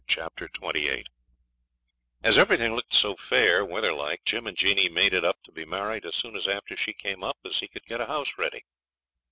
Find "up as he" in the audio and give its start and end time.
7.23-7.67